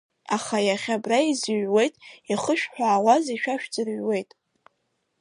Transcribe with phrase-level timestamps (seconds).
[0.35, 1.93] Аха иахьа абра изыҩуеит,
[2.29, 4.29] иахышәҳәаауазеи, шәа шәӡырыҩуеит?!